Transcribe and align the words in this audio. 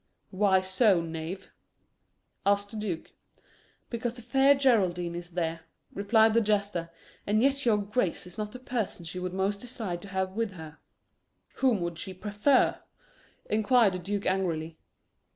"Why 0.31 0.61
so, 0.61 0.99
knave?" 0.99 1.51
asked 2.43 2.71
the 2.71 2.75
duke. 2.75 3.11
"Because 3.91 4.15
the 4.15 4.23
Fair 4.23 4.55
Geraldine 4.55 5.13
is 5.13 5.29
there," 5.29 5.59
replied 5.93 6.33
the 6.33 6.41
jester. 6.41 6.89
"And 7.27 7.39
yet 7.39 7.67
your 7.67 7.77
grace 7.77 8.25
is 8.25 8.35
not 8.35 8.51
the 8.51 8.57
person 8.57 9.05
she 9.05 9.19
would 9.19 9.31
most 9.31 9.59
desire 9.61 9.97
to 9.97 10.07
have 10.07 10.31
with 10.31 10.53
her." 10.53 10.79
"Whom 11.57 11.81
would 11.81 11.99
she 11.99 12.15
prefer?" 12.15 12.79
inquired 13.47 13.93
the 13.93 13.99
duke 13.99 14.25
angrily. 14.25 14.79